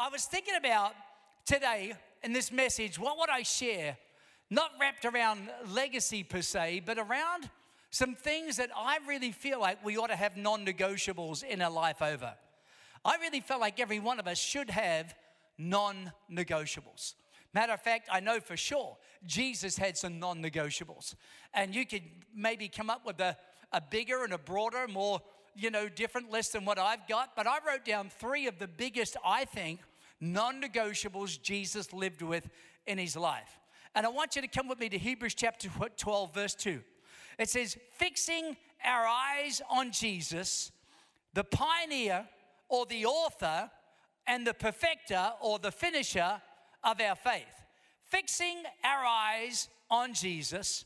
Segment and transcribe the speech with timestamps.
[0.00, 0.94] I was thinking about
[1.44, 3.98] today in this message, what would I share?
[4.48, 7.50] Not wrapped around legacy per se, but around
[7.90, 11.70] some things that I really feel like we ought to have non negotiables in our
[11.70, 12.32] life over.
[13.04, 15.14] I really felt like every one of us should have
[15.58, 17.12] non negotiables.
[17.52, 18.96] Matter of fact, I know for sure
[19.26, 21.14] Jesus had some non negotiables.
[21.52, 22.04] And you could
[22.34, 23.36] maybe come up with a,
[23.70, 25.20] a bigger and a broader, more,
[25.54, 27.36] you know, different list than what I've got.
[27.36, 29.80] But I wrote down three of the biggest, I think,
[30.20, 32.48] non negotiables Jesus lived with
[32.86, 33.58] in his life.
[33.94, 36.80] And I want you to come with me to Hebrews chapter 12, verse 2.
[37.38, 40.70] It says, fixing our eyes on Jesus,
[41.34, 42.26] the pioneer
[42.68, 43.70] or the author
[44.26, 46.40] and the perfecter or the finisher
[46.84, 47.64] of our faith.
[48.04, 50.84] Fixing our eyes on Jesus,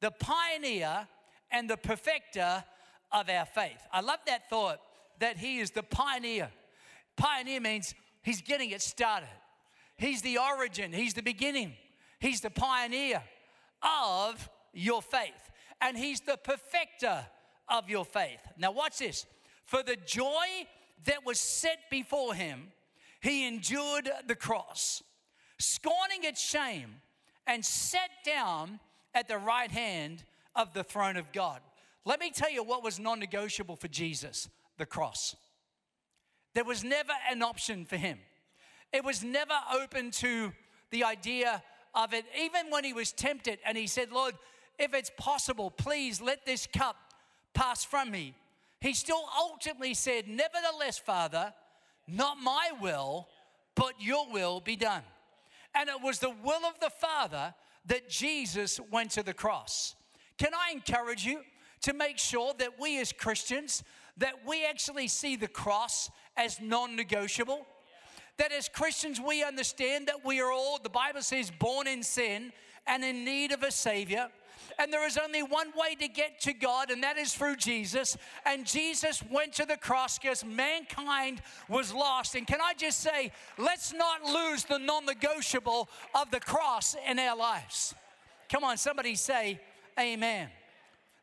[0.00, 1.08] the pioneer
[1.50, 2.64] and the perfecter
[3.12, 3.80] of our faith.
[3.92, 4.80] I love that thought
[5.20, 6.50] that he is the pioneer.
[7.16, 9.28] Pioneer means he's getting it started,
[9.96, 11.74] he's the origin, he's the beginning,
[12.18, 13.22] he's the pioneer
[13.82, 17.24] of your faith, and he's the perfecter
[17.68, 18.40] of your faith.
[18.58, 19.26] Now, watch this.
[19.66, 20.66] For the joy
[21.04, 22.72] that was set before him,
[23.20, 25.02] he endured the cross
[25.58, 26.96] scorning its shame,
[27.46, 28.80] and sat down
[29.14, 30.24] at the right hand
[30.56, 31.60] of the throne of God.
[32.04, 35.36] Let me tell you what was non negotiable for Jesus the cross.
[36.54, 38.18] There was never an option for him,
[38.92, 40.52] it was never open to
[40.90, 41.62] the idea
[41.94, 44.34] of it, even when he was tempted and he said, Lord,
[44.78, 46.96] if it's possible, please let this cup
[47.52, 48.34] pass from me.
[48.80, 51.54] He still ultimately said, Nevertheless, Father,
[52.06, 53.28] not my will,
[53.74, 55.02] but your will be done.
[55.74, 57.54] And it was the will of the Father
[57.86, 59.94] that Jesus went to the cross.
[60.38, 61.40] Can I encourage you
[61.82, 63.82] to make sure that we as Christians
[64.16, 67.66] that we actually see the cross as non-negotiable?
[68.38, 72.52] That as Christians we understand that we are all the Bible says born in sin
[72.86, 74.28] and in need of a savior
[74.78, 78.16] and there is only one way to get to God, and that is through Jesus.
[78.44, 82.34] And Jesus went to the cross because mankind was lost.
[82.34, 87.18] And can I just say, let's not lose the non negotiable of the cross in
[87.18, 87.94] our lives.
[88.50, 89.60] Come on, somebody say,
[89.98, 90.48] Amen.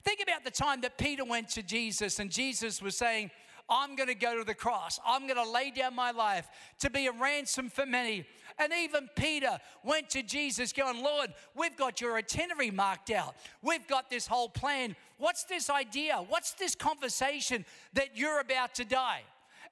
[0.03, 3.29] Think about the time that Peter went to Jesus, and Jesus was saying,
[3.71, 4.99] I'm going to go to the cross.
[5.07, 6.47] I'm going to lay down my life
[6.79, 8.25] to be a ransom for many.
[8.59, 13.33] And even Peter went to Jesus, going, Lord, we've got your itinerary marked out.
[13.61, 14.97] We've got this whole plan.
[15.17, 16.17] What's this idea?
[16.27, 19.21] What's this conversation that you're about to die?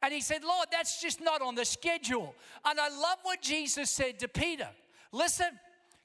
[0.02, 2.36] And he said, Lord, that's just not on the schedule.
[2.64, 4.70] And I love what Jesus said to Peter.
[5.12, 5.50] Listen,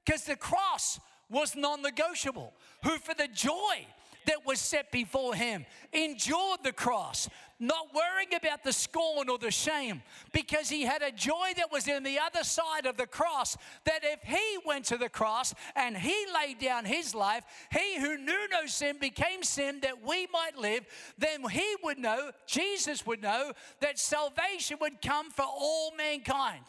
[0.05, 0.99] because the cross
[1.31, 2.53] was non negotiable.
[2.83, 3.87] Who, for the joy
[4.27, 7.29] that was set before him, endured the cross,
[7.61, 10.03] not worrying about the scorn or the shame,
[10.33, 13.57] because he had a joy that was in the other side of the cross.
[13.85, 18.19] That if he went to the cross and he laid down his life, he who
[18.19, 20.85] knew no sin became sin that we might live,
[21.17, 26.65] then he would know, Jesus would know, that salvation would come for all mankind.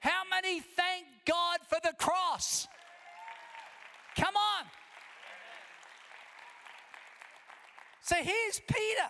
[0.00, 2.68] How many thank God for the cross?
[4.16, 4.64] Come on.
[8.08, 9.08] So here's Peter.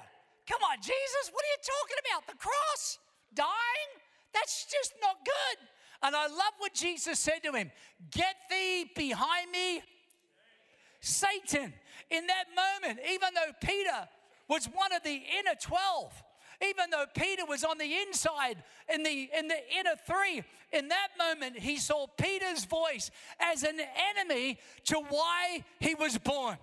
[0.51, 2.27] Come on, Jesus, what are you talking about?
[2.27, 2.99] The cross?
[3.33, 3.91] Dying?
[4.35, 5.69] That's just not good.
[6.03, 7.71] And I love what Jesus said to him
[8.11, 9.83] Get thee behind me,
[10.99, 11.73] Satan.
[12.11, 14.09] In that moment, even though Peter
[14.49, 16.23] was one of the inner 12,
[16.69, 18.57] even though Peter was on the inside
[18.93, 20.43] in the in the inner three,
[20.73, 23.79] in that moment he saw Peter's voice as an
[24.17, 26.57] enemy to why he was born.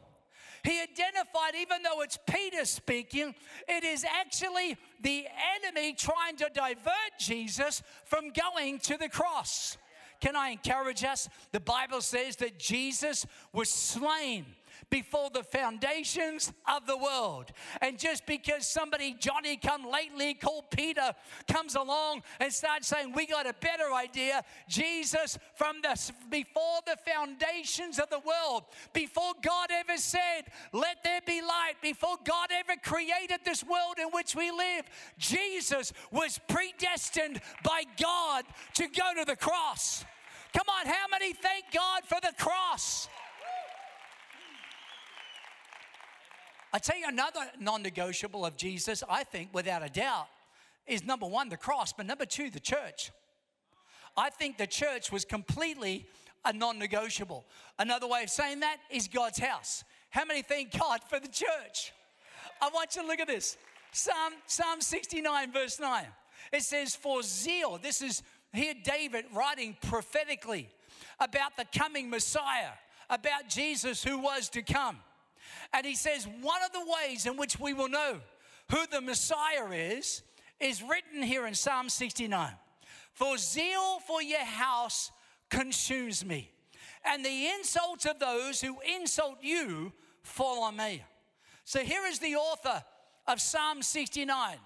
[0.66, 3.36] He identified, even though it's Peter speaking,
[3.68, 5.28] it is actually the
[5.64, 9.78] enemy trying to divert Jesus from going to the cross.
[10.20, 11.30] Can I encourage us?
[11.52, 14.46] The Bible says that Jesus was slain
[14.90, 17.52] before the foundations of the world.
[17.82, 21.14] And just because somebody, Johnny come lately called Peter,
[21.48, 25.96] comes along and starts saying, We got a better idea, Jesus, from the
[26.30, 28.64] before the foundations of the world,
[28.94, 30.44] before God ever said,
[30.74, 34.86] Let there be light, before God ever created this world in which we live,
[35.18, 38.46] Jesus was predestined by God
[38.76, 40.06] to go to the cross.
[40.54, 43.10] Come on, how many thank God for the cross?
[46.76, 50.28] I tell you another non negotiable of Jesus, I think, without a doubt,
[50.86, 53.14] is number one, the cross, but number two, the church.
[54.18, 56.06] I think the church was completely
[56.44, 57.46] a non negotiable.
[57.80, 59.86] Another way of saying that is God's house.
[60.10, 61.94] How many thank God for the church?
[62.62, 63.56] I want you to look at this
[63.94, 66.06] Psalm, Psalm 69, verse 9.
[66.52, 70.68] It says, For zeal, this is here David writing prophetically
[71.22, 72.72] about the coming Messiah,
[73.10, 74.98] about Jesus who was to come.
[75.76, 78.22] And he says, one of the ways in which we will know
[78.72, 80.22] who the Messiah is,
[80.62, 82.54] is written here in Psalm 69.
[83.12, 85.12] For zeal for your house
[85.50, 86.50] consumes me,
[87.04, 89.92] and the insults of those who insult you
[90.24, 91.04] fall on me.
[91.66, 92.82] So here is the author
[93.28, 94.58] of Psalm 69,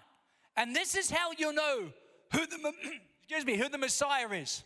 [0.57, 1.89] and this is how you'll know
[2.31, 2.73] who the
[3.23, 4.63] excuse me who the Messiah is.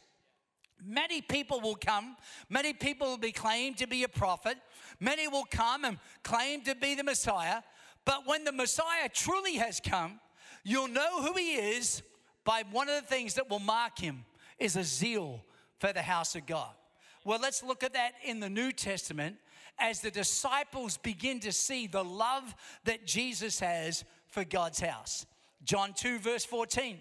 [0.86, 2.18] Many people will come,
[2.50, 4.58] many people will be claimed to be a prophet,
[5.00, 7.62] many will come and claim to be the Messiah,
[8.06, 10.20] but when the Messiah truly has come,
[10.64, 12.02] you'll know who he is
[12.44, 14.26] by one of the things that will mark him
[14.60, 15.44] is a zeal
[15.80, 16.72] for the house of God.
[17.24, 19.38] Well, let's look at that in the New Testament
[19.80, 22.54] as the disciples begin to see the love
[22.84, 25.26] that Jesus has for God's house.
[25.64, 26.98] John 2, verse 14.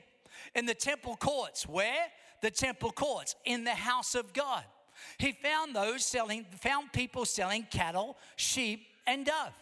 [0.54, 2.06] In the temple courts, where?
[2.42, 4.64] The temple courts, in the house of God.
[5.18, 9.52] He found those selling, found people selling cattle, sheep, and dove.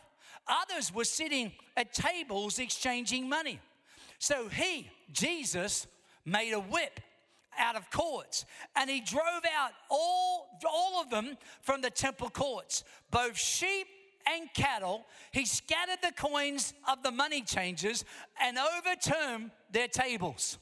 [0.48, 3.60] Others were sitting at tables exchanging money.
[4.18, 5.86] So he, Jesus,
[6.24, 7.00] made a whip
[7.58, 8.44] out of cords
[8.76, 13.86] and he drove out all, all of them from the temple courts, both sheep
[14.26, 15.06] and cattle.
[15.32, 18.04] He scattered the coins of the money changers
[18.40, 20.58] and overturned their tables.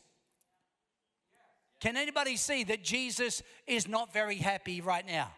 [1.81, 5.31] Can anybody see that Jesus is not very happy right now?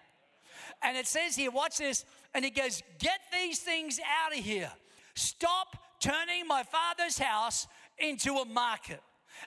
[0.83, 2.05] And it says here, watch this,
[2.35, 4.71] and he goes, Get these things out of here.
[5.15, 7.67] Stop turning my father's house
[7.99, 9.01] into a market.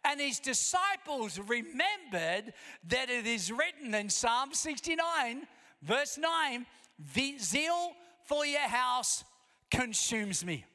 [0.05, 2.53] And his disciples remembered
[2.87, 5.47] that it is written in Psalm 69,
[5.81, 6.65] verse 9
[7.15, 7.91] the zeal
[8.25, 9.23] for your house
[9.71, 10.65] consumes me.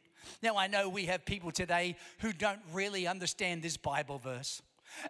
[0.43, 4.61] Now, I know we have people today who don't really understand this Bible verse.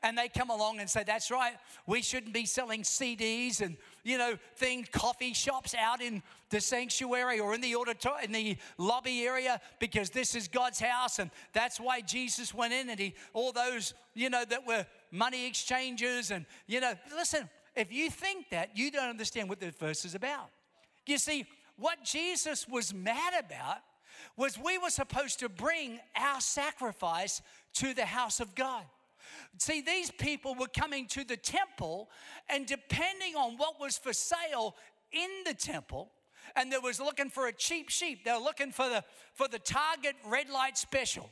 [0.03, 1.55] And they come along and say, That's right,
[1.87, 7.41] we shouldn't be selling CDs and, you know, things, coffee shops out in the sanctuary
[7.41, 11.19] or in the auditorium, in the lobby area because this is God's house.
[11.19, 15.47] And that's why Jesus went in and he, all those, you know, that were money
[15.47, 16.31] exchangers.
[16.31, 20.15] And, you know, listen, if you think that, you don't understand what the verse is
[20.15, 20.51] about.
[21.07, 21.47] You see,
[21.77, 23.79] what Jesus was mad about
[24.37, 27.41] was we were supposed to bring our sacrifice
[27.75, 28.85] to the house of God.
[29.59, 32.11] See, these people were coming to the temple,
[32.49, 34.75] and depending on what was for sale
[35.13, 36.11] in the temple,
[36.57, 38.25] and they was looking for a cheap sheep.
[38.25, 39.05] They were looking for the
[39.35, 41.31] for the Target red light special.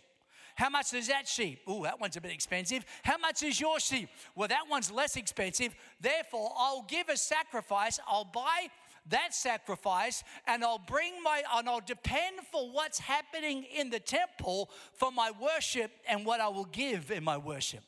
[0.56, 1.60] How much is that sheep?
[1.66, 2.84] Oh, that one's a bit expensive.
[3.02, 4.08] How much is your sheep?
[4.34, 5.75] Well, that one's less expensive.
[6.00, 8.00] Therefore, I'll give a sacrifice.
[8.06, 8.69] I'll buy
[9.10, 14.70] that sacrifice and I'll bring my and I'll depend for what's happening in the temple
[14.92, 17.80] for my worship and what I will give in my worship.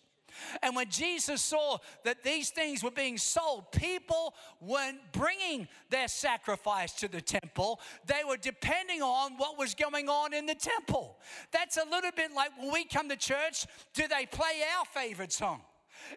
[0.62, 6.92] And when Jesus saw that these things were being sold, people weren't bringing their sacrifice
[6.94, 7.80] to the temple.
[8.06, 11.18] They were depending on what was going on in the temple.
[11.50, 15.32] That's a little bit like when we come to church, do they play our favorite
[15.32, 15.60] song?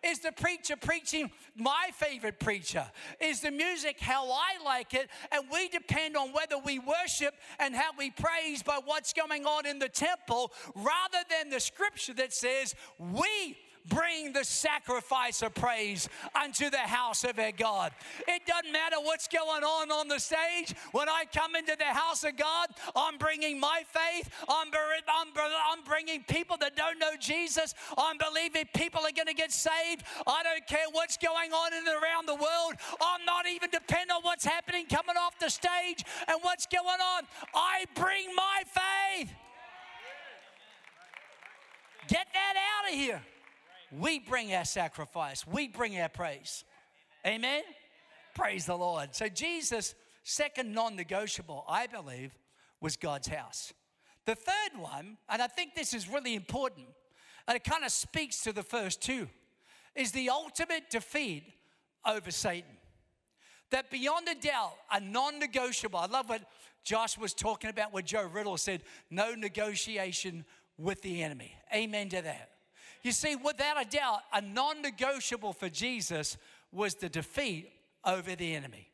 [0.03, 2.85] Is the preacher preaching my favorite preacher?
[3.19, 5.09] Is the music how I like it?
[5.31, 9.65] And we depend on whether we worship and how we praise by what's going on
[9.65, 13.57] in the temple rather than the scripture that says we
[13.87, 17.91] bring the sacrifice of praise unto the house of our God.
[18.27, 20.75] It doesn't matter what's going on on the stage.
[20.91, 24.29] When I come into the house of God, I'm bringing my faith.
[24.47, 27.73] I'm, I'm, I'm bringing people that don't know Jesus.
[27.97, 30.03] I'm believing people are going to get saved.
[30.27, 32.75] I don't care what's going on in and around the world.
[33.01, 37.23] I'm not even dependent on what's happening coming off the stage and what's going on.
[37.53, 39.31] I bring my faith.
[42.07, 43.21] Get that out of here
[43.91, 46.63] we bring our sacrifice, we bring our praise.
[47.25, 47.39] Amen?
[47.39, 47.63] Amen?
[48.33, 49.13] Praise the Lord.
[49.13, 49.93] So, Jesus'
[50.23, 52.31] second non negotiable, I believe,
[52.79, 53.73] was God's house.
[54.25, 56.87] The third one, and I think this is really important,
[57.47, 59.27] and it kind of speaks to the first two,
[59.95, 61.43] is the ultimate defeat
[62.05, 62.77] over Satan.
[63.71, 66.43] That beyond a doubt, a non negotiable, I love what
[66.83, 70.45] Josh was talking about, what Joe Riddle said no negotiation
[70.77, 71.55] with the enemy.
[71.73, 72.50] Amen to that.
[73.03, 76.37] You see, without a doubt, a non negotiable for Jesus
[76.71, 77.71] was the defeat
[78.05, 78.87] over the enemy.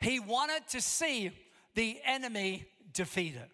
[0.00, 1.30] He wanted to see
[1.74, 3.48] the enemy defeated.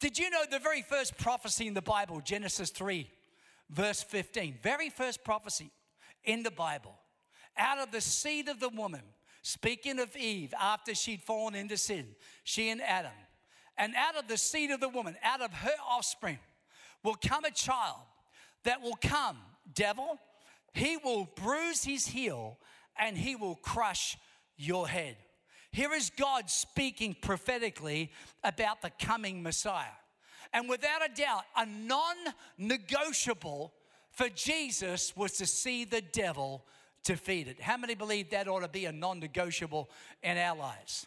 [0.00, 3.10] Did you know the very first prophecy in the Bible, Genesis 3,
[3.70, 5.70] verse 15, very first prophecy
[6.24, 6.94] in the Bible,
[7.56, 9.02] out of the seed of the woman,
[9.42, 12.06] speaking of Eve after she'd fallen into sin,
[12.44, 13.10] she and Adam,
[13.76, 16.38] and out of the seed of the woman, out of her offspring,
[17.02, 17.96] will come a child
[18.68, 19.38] that will come,
[19.74, 20.18] devil,
[20.74, 22.58] He will bruise his heel
[23.00, 24.18] and he will crush
[24.58, 25.16] your head.
[25.72, 28.12] Here is God speaking prophetically
[28.44, 29.96] about the coming Messiah.
[30.52, 32.16] And without a doubt, a non
[32.58, 33.72] negotiable
[34.10, 36.62] for Jesus was to see the devil
[37.04, 37.60] defeated.
[37.60, 39.88] How many believe that ought to be a non negotiable
[40.22, 41.06] in our lives?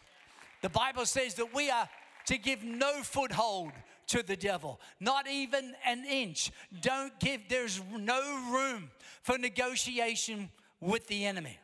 [0.63, 1.87] The Bible says that we are
[2.25, 3.73] to give no foothold
[4.11, 6.51] to the devil, not even an inch.
[6.81, 8.91] Don't give, there's no room
[9.23, 10.49] for negotiation
[10.81, 11.57] with the enemy.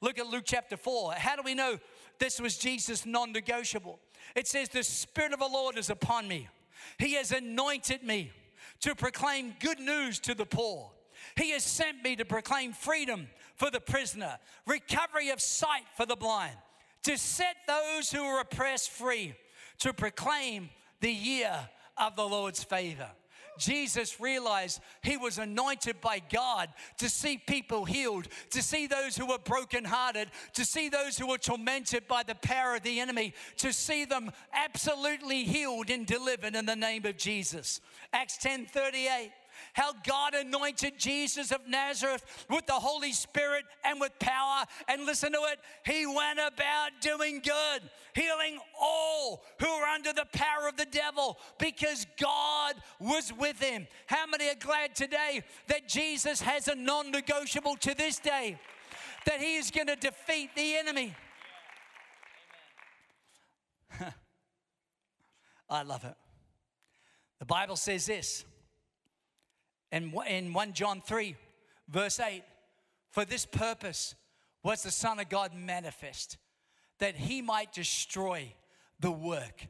[0.00, 1.12] Look at Luke chapter 4.
[1.12, 1.78] How do we know
[2.18, 3.98] this was Jesus' non negotiable?
[4.34, 6.48] It says, The Spirit of the Lord is upon me.
[6.98, 8.32] He has anointed me
[8.80, 10.90] to proclaim good news to the poor.
[11.36, 16.16] He has sent me to proclaim freedom for the prisoner, recovery of sight for the
[16.16, 16.56] blind,
[17.04, 19.34] to set those who are oppressed free,
[19.78, 20.70] to proclaim
[21.00, 23.08] the year of the Lord's favor.
[23.58, 26.68] Jesus realized he was anointed by God
[26.98, 31.38] to see people healed, to see those who were brokenhearted, to see those who were
[31.38, 36.66] tormented by the power of the enemy, to see them absolutely healed and delivered in
[36.66, 37.80] the name of Jesus.
[38.12, 39.32] Acts 10 38
[39.72, 44.64] how God anointed Jesus of Nazareth with the Holy Spirit and with power.
[44.88, 47.82] And listen to it, he went about doing good,
[48.14, 53.86] healing all who were under the power of the devil because God was with him.
[54.06, 58.58] How many are glad today that Jesus has a non negotiable to this day?
[59.24, 61.14] That he is going to defeat the enemy.
[65.70, 66.14] I love it.
[67.38, 68.44] The Bible says this
[69.92, 71.36] and in 1 John 3,
[71.88, 72.42] verse 8,
[73.10, 74.14] for this purpose
[74.62, 76.38] was the Son of God manifest,
[76.98, 78.52] that he might destroy
[79.00, 79.66] the work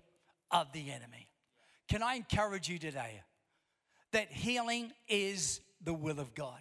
[0.53, 1.27] of the enemy.
[1.89, 3.21] Can I encourage you today
[4.13, 6.61] that healing is the will of God?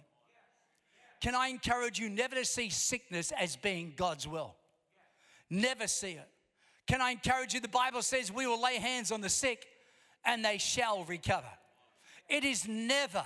[1.20, 4.56] Can I encourage you never to see sickness as being God's will?
[5.48, 6.28] Never see it.
[6.88, 7.60] Can I encourage you?
[7.60, 9.66] The Bible says we will lay hands on the sick
[10.24, 11.46] and they shall recover.
[12.28, 13.24] It is never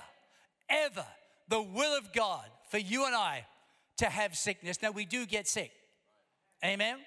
[0.69, 1.05] ever
[1.47, 3.45] the will of God for you and I
[3.97, 4.81] to have sickness.
[4.81, 5.71] Now, we do get sick.
[6.63, 6.97] Amen?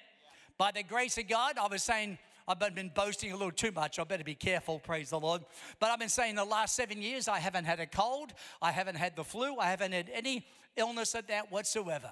[0.58, 3.98] By the grace of God, I was saying, I've been boasting a little too much.
[3.98, 5.42] I better be careful, praise the Lord.
[5.78, 8.96] But I've been saying the last seven years, I haven't had a cold, I haven't
[8.96, 12.10] had the flu, I haven't had any illness of that whatsoever.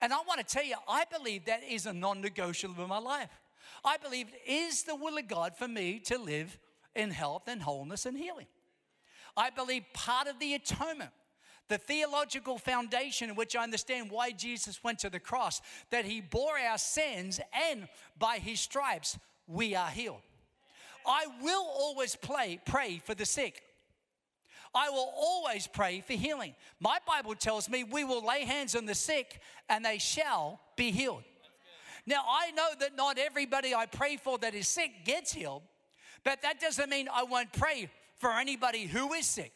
[0.00, 2.98] And I want to tell you, I believe that is a non negotiable in my
[2.98, 3.30] life.
[3.84, 6.58] I believe it is the will of God for me to live
[6.94, 8.46] in health and wholeness and healing.
[9.38, 11.10] I believe part of the atonement,
[11.68, 16.20] the theological foundation in which I understand why Jesus went to the cross, that he
[16.20, 17.40] bore our sins
[17.70, 17.86] and
[18.18, 19.16] by his stripes
[19.46, 20.20] we are healed.
[21.06, 23.62] I will always play, pray for the sick.
[24.74, 26.54] I will always pray for healing.
[26.80, 30.90] My Bible tells me we will lay hands on the sick and they shall be
[30.90, 31.22] healed.
[32.06, 35.62] Now, I know that not everybody I pray for that is sick gets healed,
[36.24, 39.52] but that doesn't mean I won't pray for anybody who is sick.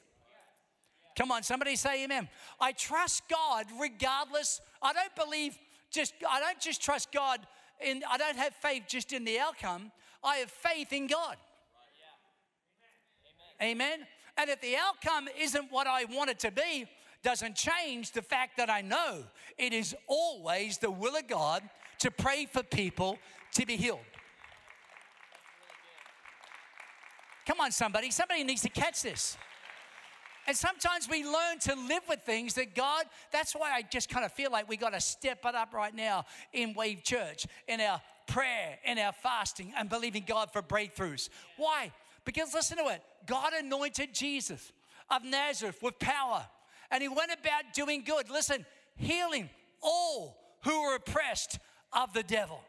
[1.16, 2.28] Come on, somebody say amen.
[2.59, 4.61] I trust God regardless.
[4.81, 5.59] I don't believe
[5.90, 7.40] just, I don't just trust God
[7.85, 9.92] in, I don't have faith just in the outcome.
[10.25, 11.37] I have faith in God.
[13.61, 14.00] Amen.
[14.37, 16.87] And if the outcome isn't what I want it to be,
[17.23, 19.25] doesn't change the fact that I know
[19.59, 21.62] it is always the will of God
[22.00, 23.19] to pray for people
[23.54, 24.00] to be healed.
[27.47, 28.11] Come on, somebody.
[28.11, 29.37] Somebody needs to catch this.
[30.47, 34.25] And sometimes we learn to live with things that God, that's why I just kind
[34.25, 37.81] of feel like we got to step it up right now in Wave Church, in
[37.81, 41.29] our prayer, in our fasting, and believing God for breakthroughs.
[41.57, 41.93] Why?
[42.25, 44.73] Because listen to it God anointed Jesus
[45.11, 46.45] of Nazareth with power,
[46.91, 48.29] and he went about doing good.
[48.29, 49.49] Listen, healing
[49.81, 51.59] all who were oppressed
[51.93, 52.61] of the devil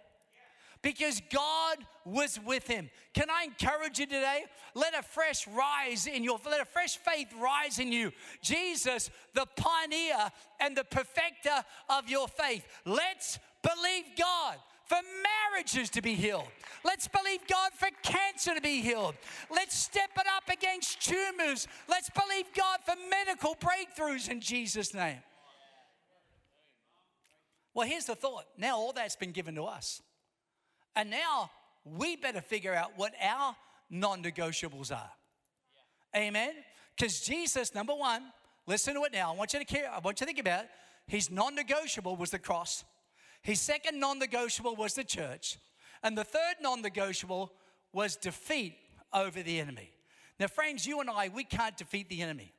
[0.83, 2.91] because God was with him.
[3.13, 4.43] Can I encourage you today?
[4.75, 8.11] Let a fresh rise in your let a fresh faith rise in you.
[8.41, 12.65] Jesus, the pioneer and the perfecter of your faith.
[12.85, 14.97] Let's believe God for
[15.51, 16.47] marriages to be healed.
[16.83, 19.15] Let's believe God for cancer to be healed.
[19.49, 21.67] Let's step it up against tumors.
[21.87, 25.19] Let's believe God for medical breakthroughs in Jesus' name.
[27.73, 28.45] Well, here's the thought.
[28.57, 30.01] Now all that's been given to us.
[30.95, 31.50] And now
[31.83, 33.55] we better figure out what our
[33.89, 35.12] non negotiables are.
[36.13, 36.21] Yeah.
[36.21, 36.53] Amen?
[36.95, 38.23] Because Jesus, number one,
[38.67, 39.31] listen to it now.
[39.31, 40.69] I want you to care, I want you to think about it.
[41.07, 42.83] His non negotiable was the cross,
[43.41, 45.57] his second non negotiable was the church,
[46.01, 47.51] and the third non negotiable
[47.91, 48.75] was defeat
[49.13, 49.91] over the enemy.
[50.39, 52.53] Now, friends, you and I, we can't defeat the enemy.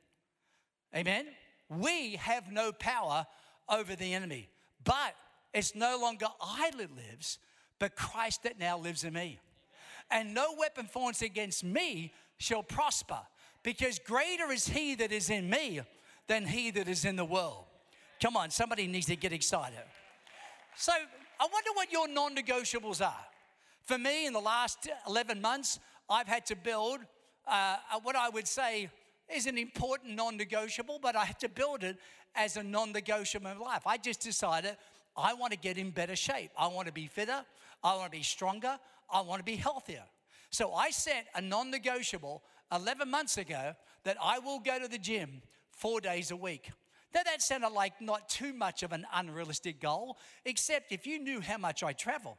[0.95, 1.25] Amen?
[1.69, 3.25] we have no power
[3.69, 4.49] over the enemy.
[4.83, 5.15] But
[5.53, 7.39] it's no longer I that lives,
[7.79, 9.39] but Christ that now lives in me.
[10.11, 13.19] And no weapon formed against me shall prosper,
[13.63, 15.81] because greater is he that is in me
[16.27, 17.65] than he that is in the world.
[18.21, 19.83] Come on, somebody needs to get excited.
[20.77, 23.25] So I wonder what your non negotiables are.
[23.83, 25.79] For me, in the last 11 months,
[26.09, 26.99] I've had to build
[27.47, 28.89] uh, what I would say
[29.33, 31.97] is an important non negotiable, but I had to build it
[32.35, 33.83] as a non negotiable in life.
[33.85, 34.77] I just decided
[35.17, 36.51] I want to get in better shape.
[36.57, 37.45] I want to be fitter.
[37.85, 38.79] I want to be stronger.
[39.11, 40.03] I want to be healthier.
[40.49, 43.73] So I set a non negotiable 11 months ago
[44.03, 46.71] that I will go to the gym four days a week.
[47.13, 51.39] Now, that sounded like not too much of an unrealistic goal, except if you knew
[51.39, 52.37] how much I travel.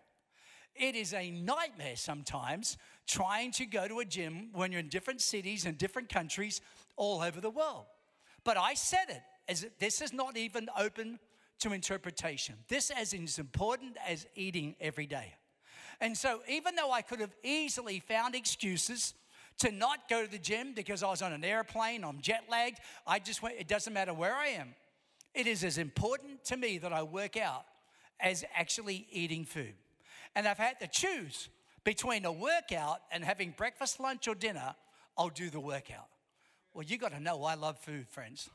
[0.75, 2.77] It is a nightmare sometimes
[3.07, 6.61] trying to go to a gym when you're in different cities and different countries
[6.97, 7.87] all over the world.
[8.45, 11.19] But I said it as this is not even open
[11.61, 12.57] to interpretation.
[12.69, 15.35] This is as important as eating every day.
[16.01, 19.15] And so, even though I could have easily found excuses
[19.59, 22.79] to not go to the gym because I was on an airplane, I'm jet lagged,
[23.07, 24.75] I just went, it doesn't matter where I am.
[25.35, 27.65] It is as important to me that I work out
[28.21, 29.75] as actually eating food.
[30.35, 31.49] And I've had to choose
[31.85, 34.75] between a workout and having breakfast, lunch, or dinner.
[35.17, 36.09] I'll do the workout.
[36.75, 38.51] Well, you got to know I love food, friends.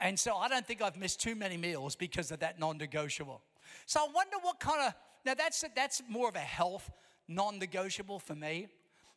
[0.00, 3.42] And so I don't think I've missed too many meals because of that non negotiable.
[3.86, 6.90] So I wonder what kind of, now that's, that's more of a health
[7.26, 8.68] non negotiable for me.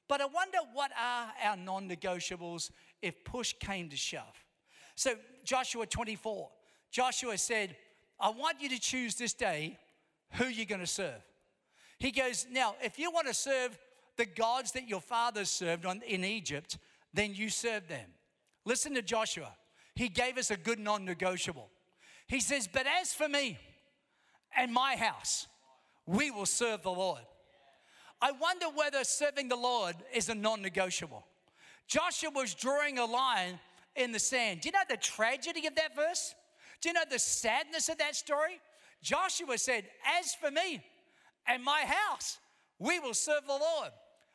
[0.07, 2.71] But I wonder what are our non negotiables
[3.01, 4.43] if push came to shove.
[4.95, 6.49] So, Joshua 24,
[6.91, 7.75] Joshua said,
[8.19, 9.79] I want you to choose this day
[10.33, 11.21] who you're going to serve.
[11.97, 13.79] He goes, Now, if you want to serve
[14.17, 16.77] the gods that your fathers served on, in Egypt,
[17.13, 18.09] then you serve them.
[18.65, 19.53] Listen to Joshua.
[19.95, 21.69] He gave us a good non negotiable.
[22.27, 23.57] He says, But as for me
[24.57, 25.47] and my house,
[26.05, 27.21] we will serve the Lord.
[28.21, 31.25] I wonder whether serving the Lord is a non negotiable.
[31.87, 33.59] Joshua was drawing a line
[33.95, 34.61] in the sand.
[34.61, 36.33] Do you know the tragedy of that verse?
[36.81, 38.59] Do you know the sadness of that story?
[39.01, 39.85] Joshua said,
[40.19, 40.81] As for me
[41.47, 42.37] and my house,
[42.79, 43.91] we will serve the Lord.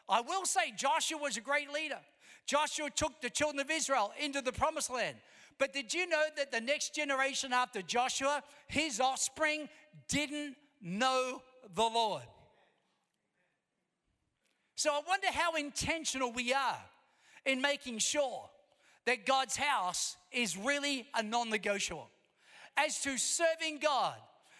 [0.08, 1.98] I will say, Joshua was a great leader.
[2.46, 5.16] Joshua took the children of Israel into the promised land.
[5.58, 9.68] But did you know that the next generation after Joshua, his offspring,
[10.08, 11.42] didn't know
[11.74, 12.22] the Lord?
[14.74, 16.80] So I wonder how intentional we are
[17.46, 18.50] in making sure
[19.06, 22.10] that God's house is really a non negotiable.
[22.76, 24.16] As to serving God,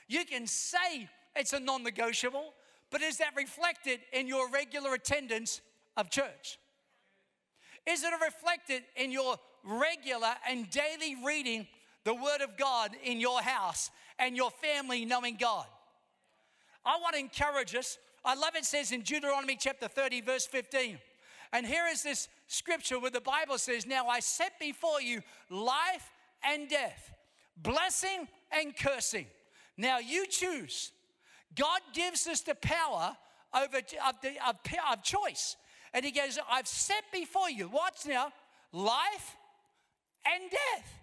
[0.09, 2.55] you can say it's a non negotiable,
[2.91, 5.61] but is that reflected in your regular attendance
[5.99, 6.59] of church?
[7.87, 11.67] Is it reflected in your regular and daily reading
[12.05, 15.67] the Word of God in your house and your family knowing God?
[16.85, 17.99] I want to encourage us.
[18.25, 20.99] I love it says in Deuteronomy chapter 30, verse 15.
[21.53, 26.11] And here is this scripture where the Bible says, Now I set before you life
[26.45, 27.13] and death,
[27.57, 29.27] blessing and cursing.
[29.77, 30.93] Now you choose.
[31.55, 33.17] God gives us the power
[33.55, 34.57] over of, the, of,
[34.91, 35.57] of choice.
[35.95, 38.33] And he goes, I've set before you, watch now,
[38.73, 39.37] life
[40.35, 41.01] and death,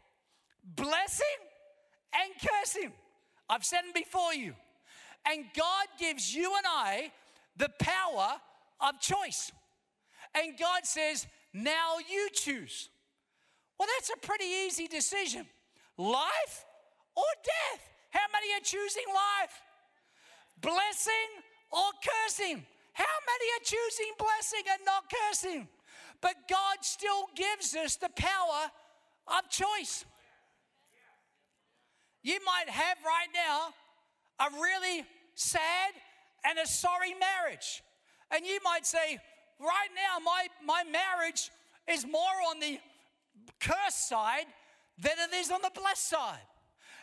[0.63, 1.25] blessing
[2.13, 2.91] and cursing.
[3.49, 4.55] I've said them before you.
[5.29, 7.11] And God gives you and I
[7.57, 8.35] the power
[8.81, 9.51] of choice.
[10.35, 12.89] And God says, now you choose.
[13.77, 15.45] Well, that's a pretty easy decision
[15.97, 16.65] life
[17.15, 17.81] or death.
[18.09, 19.61] How many are choosing life?
[20.59, 21.29] Blessing
[21.71, 22.65] or cursing?
[22.93, 25.67] How many are choosing blessing and not cursing?
[26.21, 28.71] But God still gives us the power
[29.27, 30.05] of choice.
[32.21, 33.73] You might have right now
[34.39, 35.05] a really
[35.35, 35.93] sad
[36.45, 37.83] and a sorry marriage.
[38.31, 39.19] And you might say,
[39.59, 41.51] right now, my, my marriage
[41.87, 42.79] is more on the
[43.59, 44.45] curse side
[44.97, 46.39] than it is on the blessed side.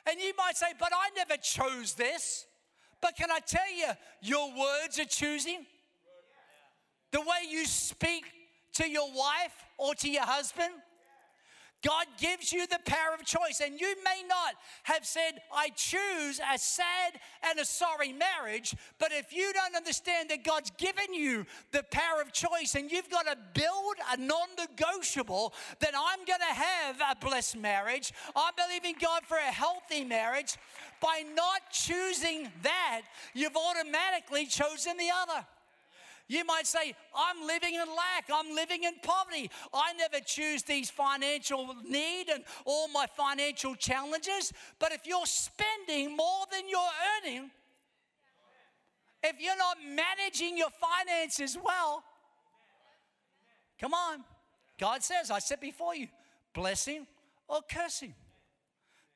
[0.08, 2.46] And you might say, but I never chose this.
[3.02, 3.86] But can I tell you,
[4.22, 5.66] your words are choosing?
[7.12, 8.24] the way you speak
[8.74, 10.72] to your wife or to your husband.
[11.82, 16.38] God gives you the power of choice, and you may not have said, I choose
[16.52, 21.46] a sad and a sorry marriage, but if you don't understand that God's given you
[21.72, 26.40] the power of choice and you've got to build a non negotiable then I'm going
[26.40, 30.56] to have a blessed marriage, I'm believing God for a healthy marriage.
[31.00, 35.46] By not choosing that, you've automatically chosen the other.
[36.30, 39.50] You might say, I'm living in lack, I'm living in poverty.
[39.74, 44.52] I never choose these financial need and all my financial challenges.
[44.78, 46.80] But if you're spending more than you're
[47.18, 47.50] earning,
[49.24, 52.04] if you're not managing your finances well,
[53.80, 54.22] come on.
[54.78, 56.06] God says, I set before you
[56.54, 57.08] blessing
[57.48, 58.14] or cursing.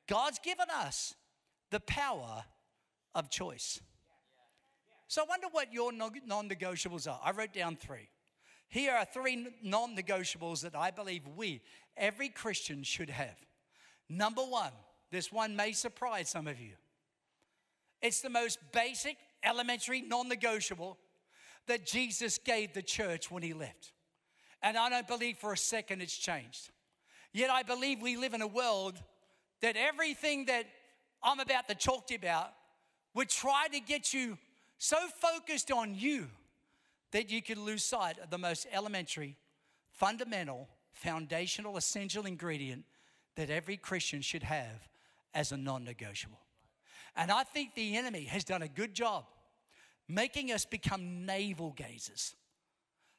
[0.09, 1.15] God's given us
[1.71, 2.43] the power
[3.15, 3.81] of choice.
[5.15, 7.21] So I wonder what your non negotiables are.
[7.25, 8.09] I wrote down three.
[8.67, 11.61] Here are three non negotiables that I believe we,
[11.97, 13.37] every Christian, should have.
[14.09, 14.73] Number one,
[15.13, 16.73] this one may surprise some of you.
[18.03, 20.99] It's the most basic, elementary, non negotiable
[21.69, 23.93] that Jesus gave the church when he left.
[24.63, 26.71] And I don't believe for a second it's changed.
[27.33, 29.01] Yet I believe we live in a world
[29.63, 30.65] that everything that
[31.23, 32.49] I'm about to talk to you about
[33.15, 34.39] would try to get you
[34.85, 36.27] so focused on you
[37.13, 39.39] that you could lose sight of the most elementary,
[39.93, 42.85] fundamental, foundational, essential ingredient
[43.37, 44.87] that every Christian should have
[45.33, 46.41] as a non negotiable.
[47.17, 49.25] And I think the enemy has done a good job
[50.07, 52.35] making us become navel gazers,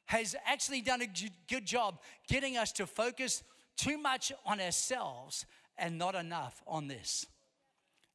[0.04, 1.08] has actually done a
[1.48, 1.98] good job
[2.28, 3.42] getting us to focus
[3.76, 5.44] too much on ourselves
[5.76, 7.26] and not enough on this.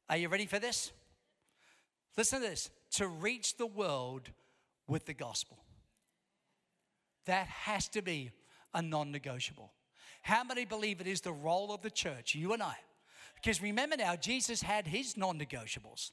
[0.08, 0.90] Are you ready for this?
[2.16, 4.30] Listen to this to reach the world
[4.86, 5.58] with the gospel.
[7.26, 8.30] That has to be
[8.74, 9.72] a non negotiable.
[10.22, 12.76] How many believe it is the role of the church, you and I?
[13.34, 16.10] Because remember now, Jesus had his non negotiables.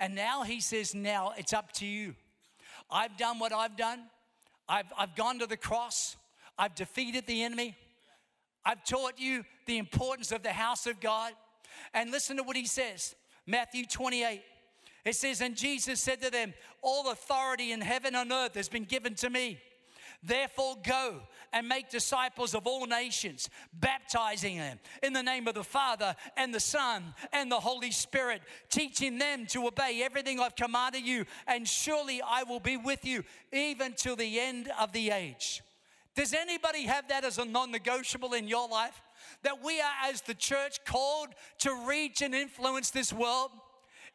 [0.00, 2.14] And now he says, now it's up to you.
[2.90, 4.00] I've done what I've done.
[4.68, 6.16] I've, I've gone to the cross.
[6.58, 7.76] I've defeated the enemy.
[8.64, 11.32] I've taught you the importance of the house of God.
[11.94, 13.14] And listen to what he says
[13.46, 14.42] Matthew 28.
[15.06, 18.84] It says, And Jesus said to them, All authority in heaven and earth has been
[18.84, 19.60] given to me.
[20.22, 21.20] Therefore, go
[21.52, 26.52] and make disciples of all nations, baptizing them in the name of the Father and
[26.52, 31.68] the Son and the Holy Spirit, teaching them to obey everything I've commanded you, and
[31.68, 35.62] surely I will be with you even till the end of the age.
[36.16, 39.00] Does anybody have that as a non negotiable in your life?
[39.42, 43.50] That we are, as the church, called to reach and influence this world?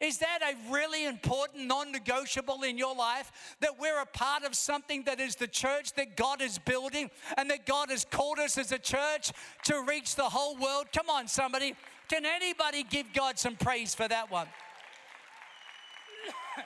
[0.01, 3.31] Is that a really important non negotiable in your life?
[3.59, 7.51] That we're a part of something that is the church that God is building and
[7.51, 9.31] that God has called us as a church
[9.65, 10.87] to reach the whole world?
[10.91, 11.75] Come on, somebody.
[12.09, 14.47] Can anybody give God some praise for that one?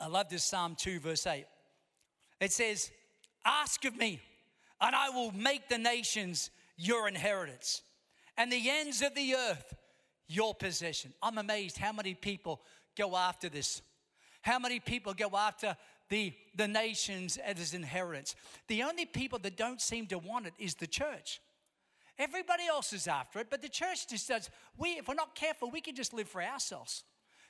[0.00, 1.46] I love this Psalm 2, verse 8.
[2.40, 2.90] It says,
[3.44, 4.20] Ask of me,
[4.80, 7.82] and I will make the nations your inheritance,
[8.38, 9.74] and the ends of the earth
[10.28, 11.12] your possession.
[11.22, 12.62] I'm amazed how many people
[12.96, 13.82] go after this.
[14.42, 15.76] How many people go after
[16.08, 18.36] the, the nations as inheritance?
[18.68, 21.40] The only people that don't seem to want it is the church.
[22.18, 25.70] Everybody else is after it, but the church just says, We, if we're not careful,
[25.70, 27.04] we can just live for ourselves.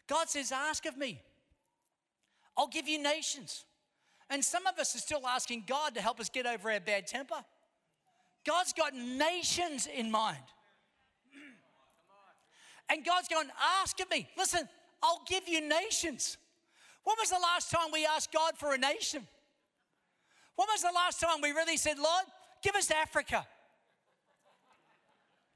[0.08, 1.22] God says, Ask of me.
[2.56, 3.64] I'll give you nations.
[4.30, 7.06] And some of us are still asking God to help us get over our bad
[7.06, 7.42] temper.
[8.44, 10.42] God's got nations in mind.
[12.90, 13.48] And God's going,
[13.82, 14.28] ask of me.
[14.36, 14.68] Listen,
[15.02, 16.38] I'll give you nations.
[17.04, 19.26] When was the last time we asked God for a nation?
[20.56, 22.24] When was the last time we really said, Lord,
[22.62, 23.46] give us Africa?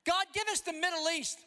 [0.07, 1.39] God, give us the Middle East.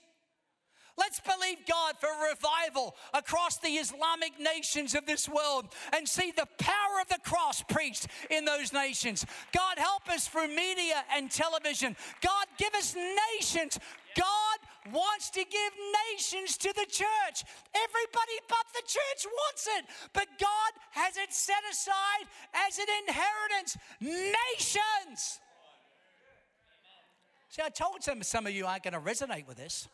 [0.97, 6.47] Let's believe God for revival across the Islamic nations of this world and see the
[6.57, 9.25] power of the cross preached in those nations.
[9.53, 11.97] God, help us through media and television.
[12.21, 13.77] God, give us nations.
[14.15, 14.54] God
[14.91, 15.71] wants to give
[16.11, 17.43] nations to the church.
[17.73, 23.77] Everybody but the church wants it, but God has it set aside as an inheritance.
[24.01, 25.39] Nations.
[27.49, 29.87] See, I told some, some of you aren't going to resonate with this.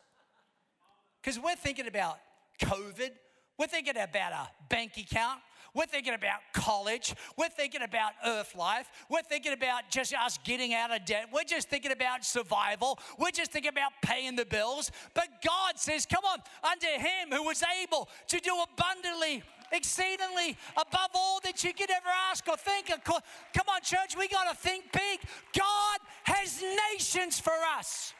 [1.21, 2.17] Because we're thinking about
[2.60, 3.12] COVID,
[3.60, 5.39] we're thinking about a bank account,
[5.73, 7.15] we're thinking about college.
[7.38, 8.89] We're thinking about earth life.
[9.10, 11.27] We're thinking about just us getting out of debt.
[11.34, 12.99] We're just thinking about survival.
[13.17, 14.91] We're just thinking about paying the bills.
[15.13, 21.12] But God says, come on, unto him who was able to do abundantly, exceedingly above
[21.13, 22.88] all that you could ever ask or think.
[23.05, 25.19] Come on, church, we got to think big.
[25.57, 28.13] God has nations for us.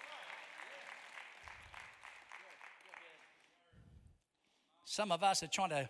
[4.86, 5.88] Some of us are trying to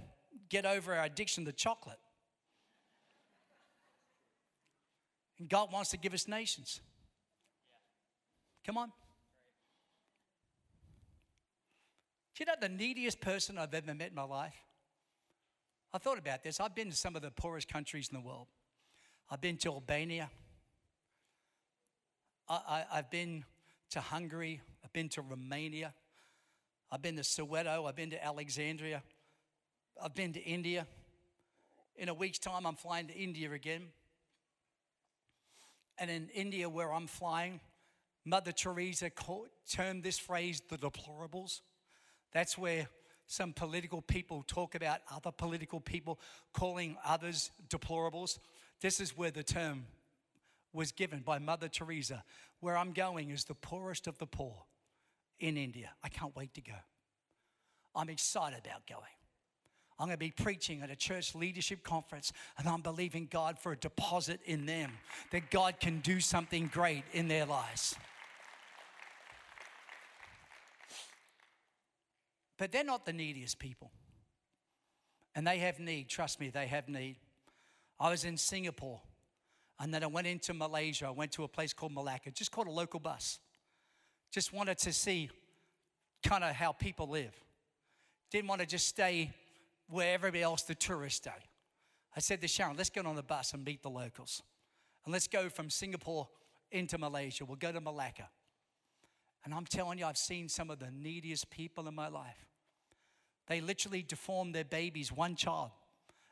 [0.51, 1.97] get over our addiction to chocolate.
[5.39, 6.81] And God wants to give us nations.
[8.65, 8.91] Come on.
[12.35, 14.53] Do you know the neediest person I've ever met in my life?
[15.93, 16.59] I thought about this.
[16.59, 18.47] I've been to some of the poorest countries in the world.
[19.29, 20.29] I've been to Albania.
[22.49, 23.45] I, have been
[23.91, 24.61] to Hungary.
[24.83, 25.93] I've been to Romania.
[26.91, 27.87] I've been to Soweto.
[27.87, 29.01] I've been to Alexandria.
[30.03, 30.87] I've been to India.
[31.95, 33.83] In a week's time, I'm flying to India again.
[35.99, 37.59] And in India, where I'm flying,
[38.25, 39.11] Mother Teresa
[39.71, 41.61] termed this phrase the deplorables.
[42.33, 42.87] That's where
[43.27, 46.19] some political people talk about other political people
[46.53, 48.39] calling others deplorables.
[48.81, 49.85] This is where the term
[50.73, 52.23] was given by Mother Teresa.
[52.59, 54.63] Where I'm going is the poorest of the poor
[55.39, 55.91] in India.
[56.03, 56.73] I can't wait to go.
[57.95, 59.20] I'm excited about going.
[60.01, 63.73] I'm going to be preaching at a church leadership conference, and I'm believing God for
[63.73, 64.93] a deposit in them,
[65.29, 67.95] that God can do something great in their lives.
[72.57, 73.91] But they're not the neediest people.
[75.35, 76.09] And they have need.
[76.09, 77.17] Trust me, they have need.
[77.99, 79.01] I was in Singapore,
[79.79, 81.05] and then I went into Malaysia.
[81.05, 83.37] I went to a place called Malacca, just called a local bus.
[84.31, 85.29] Just wanted to see
[86.23, 87.35] kind of how people live.
[88.31, 89.31] Didn't want to just stay
[89.91, 91.31] where everybody else, the tourists, stay.
[92.15, 94.41] I said to Sharon, let's get on the bus and meet the locals.
[95.05, 96.27] And let's go from Singapore
[96.71, 97.45] into Malaysia.
[97.45, 98.29] We'll go to Malacca.
[99.43, 102.45] And I'm telling you, I've seen some of the neediest people in my life.
[103.47, 105.71] They literally deform their babies, one child,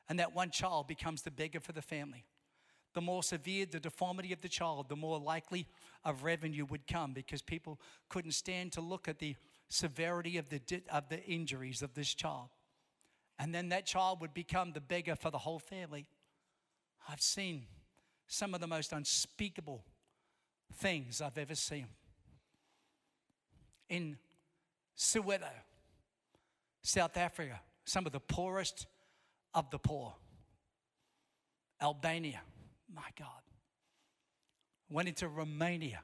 [0.08, 2.26] and that one child becomes the beggar for the family.
[2.94, 5.68] The more severe the deformity of the child, the more likely
[6.04, 9.36] of revenue would come because people couldn't stand to look at the
[9.70, 12.50] severity of the, of the injuries of this child.
[13.40, 16.06] And then that child would become the beggar for the whole family.
[17.08, 17.64] I've seen
[18.28, 19.86] some of the most unspeakable
[20.76, 21.88] things I've ever seen.
[23.88, 24.18] In
[24.96, 25.50] Soweto,
[26.82, 28.86] South Africa, some of the poorest
[29.54, 30.14] of the poor.
[31.82, 32.42] Albania,
[32.94, 33.28] my God.
[34.90, 36.02] Went into Romania,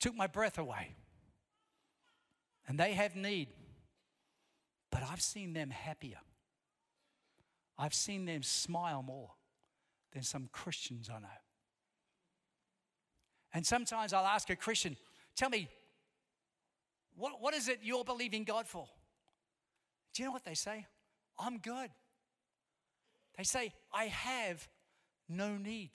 [0.00, 0.94] took my breath away.
[2.66, 3.48] And they have need.
[4.96, 6.16] But I've seen them happier.
[7.76, 9.32] I've seen them smile more
[10.14, 11.28] than some Christians I know.
[13.52, 14.96] And sometimes I'll ask a Christian,
[15.36, 15.68] tell me,
[17.14, 18.88] what, what is it you're believing God for?
[20.14, 20.86] Do you know what they say?
[21.38, 21.90] I'm good.
[23.36, 24.66] They say, I have
[25.28, 25.90] no need.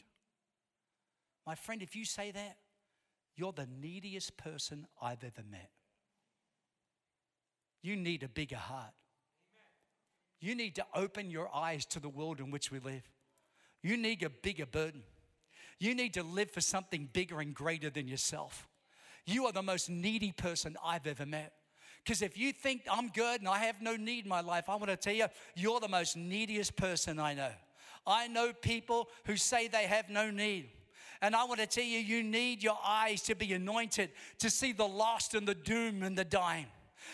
[1.48, 2.58] My friend, if you say that,
[3.36, 5.72] you're the neediest person I've ever met.
[7.82, 8.94] You need a bigger heart.
[10.39, 13.04] You need to open your eyes to the world in which we live.
[13.84, 15.04] You need a bigger burden.
[15.80, 18.67] You need to live for something bigger and greater than yourself.
[19.26, 21.54] You are the most needy person I've ever met.
[22.04, 24.76] Because if you think I'm good and I have no need in my life, I
[24.76, 27.52] want to tell you, you're the most neediest person I know.
[28.08, 30.70] I know people who say they have no need.
[31.22, 34.72] And I want to tell you, you need your eyes to be anointed to see
[34.72, 36.65] the lost and the doom and the dying.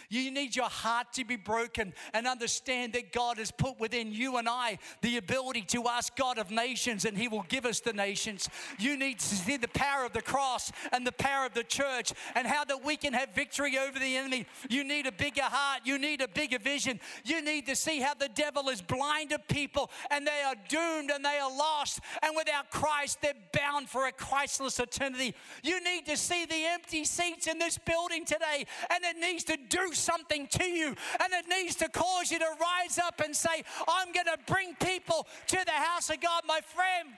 [0.10, 4.38] You need your heart to be broken and understand that God has put within you
[4.38, 7.94] and I the ability to ask God of nations and He will give us the
[7.94, 8.50] nations.
[8.80, 12.14] You need to see the power of the cross and the power of the church
[12.36, 14.46] and how that we can have victory over the enemy.
[14.70, 15.82] You need a bigger heart.
[15.86, 17.00] You need a bigger vision.
[17.24, 21.24] You need to see how the devil has blinded people and they are doomed and
[21.24, 22.00] they are lost.
[22.22, 25.36] And without Christ, they're bound for a Christless eternity.
[25.64, 29.58] You need to see the empty seats in this building today and it needs to
[29.70, 33.64] do something to you, and it needs to cause you to rise up and say,
[33.88, 37.10] I'm going to bring people to the house of God, my friend.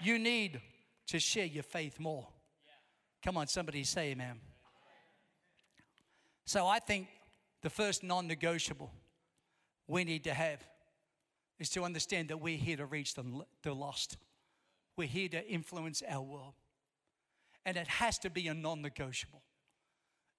[0.00, 0.60] You need
[1.08, 2.28] to share your faith more.
[3.24, 4.40] Come on, somebody say amen.
[6.44, 7.08] So I think
[7.62, 8.90] the first non negotiable
[9.86, 10.60] we need to have
[11.58, 13.24] is to understand that we're here to reach the,
[13.62, 14.16] the lost.
[14.96, 16.54] We're here to influence our world.
[17.66, 19.42] And it has to be a non negotiable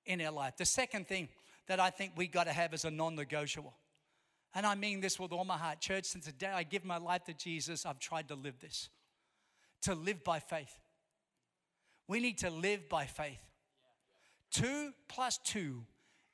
[0.09, 0.57] in our life.
[0.57, 1.29] The second thing
[1.67, 3.75] that I think we got to have is a non negotiable.
[4.55, 5.79] And I mean this with all my heart.
[5.79, 8.89] Church, since the day I give my life to Jesus, I've tried to live this.
[9.83, 10.75] To live by faith.
[12.07, 13.39] We need to live by faith.
[14.51, 15.85] Two plus two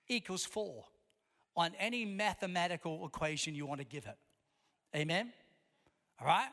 [0.07, 0.85] equals four
[1.57, 4.17] on any mathematical equation you want to give it.
[4.95, 5.33] Amen?
[6.21, 6.49] All right?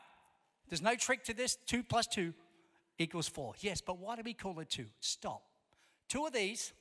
[0.67, 1.57] There's no trick to this.
[1.65, 2.33] Two plus two
[2.97, 3.53] equals four.
[3.61, 4.87] Yes, but why do we call it two?
[4.99, 5.43] Stop.
[6.09, 6.73] Two of these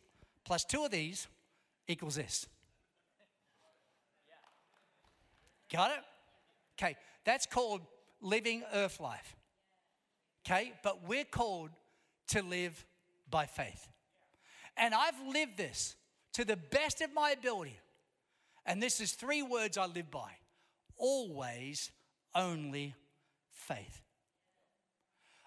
[0.45, 1.27] plus two of these
[1.89, 2.47] equals this.
[5.71, 6.05] Got it?
[6.79, 7.81] Okay, that's called
[8.21, 9.37] living earth life.
[10.47, 11.71] Okay, but we're called
[12.29, 12.85] to live
[13.31, 13.89] by faith.
[14.77, 15.97] And I've lived this
[16.35, 17.79] to the best of my ability.
[18.67, 20.33] And this is three words I live by
[21.03, 21.91] always,
[22.35, 22.95] only
[23.51, 24.03] faith.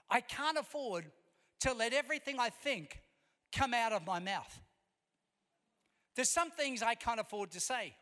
[0.09, 1.05] I can't afford
[1.61, 3.01] to let everything I think
[3.53, 4.61] come out of my mouth.
[6.15, 7.93] There's some things I can't afford to say.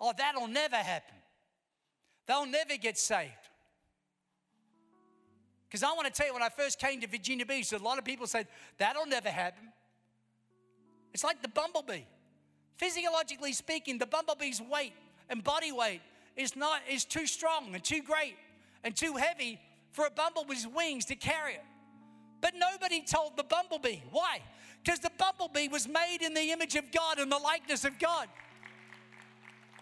[0.00, 1.14] Oh, that'll never happen.
[2.26, 3.32] They'll never get saved.
[5.68, 7.98] Because I want to tell you, when I first came to Virginia Beach, a lot
[7.98, 8.48] of people said,
[8.78, 9.68] that'll never happen.
[11.14, 12.02] It's like the bumblebee.
[12.76, 14.94] Physiologically speaking, the bumblebee's weight
[15.28, 16.00] and body weight
[16.36, 18.36] is not is too strong and too great
[18.82, 19.60] and too heavy
[19.92, 21.64] for a bumblebee's wings to carry it.
[22.40, 24.00] But nobody told the bumblebee.
[24.10, 24.40] Why?
[24.82, 28.28] Because the bumblebee was made in the image of God and the likeness of God.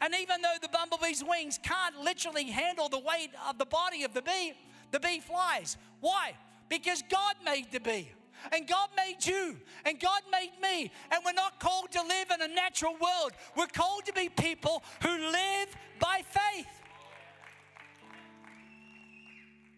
[0.01, 4.15] And even though the bumblebee's wings can't literally handle the weight of the body of
[4.15, 4.53] the bee,
[4.91, 5.77] the bee flies.
[6.01, 6.33] Why?
[6.69, 8.11] Because God made the bee.
[8.53, 10.93] And God made you, and God made me.
[11.11, 13.33] And we're not called to live in a natural world.
[13.57, 16.67] We're called to be people who live by faith.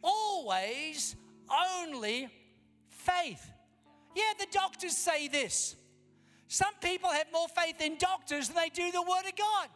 [0.02, 1.16] Always,
[1.78, 2.28] only
[2.88, 3.50] faith.
[4.14, 5.76] Yeah, the doctors say this.
[6.48, 9.68] Some people have more faith in doctors than they do the Word of God.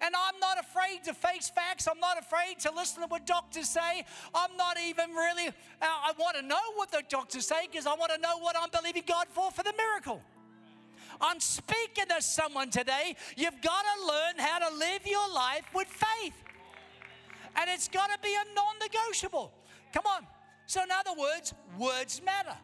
[0.00, 1.88] And I'm not afraid to face facts.
[1.88, 4.04] I'm not afraid to listen to what doctors say.
[4.32, 7.94] I'm not even really, uh, I want to know what the doctors say because I
[7.94, 10.22] want to know what I'm believing God for for the miracle.
[11.20, 13.16] I'm speaking to someone today.
[13.36, 16.34] You've got to learn how to live your life with faith.
[17.56, 19.52] And it's got to be a non negotiable.
[19.92, 20.26] Come on.
[20.66, 22.56] So, in other words, words matter.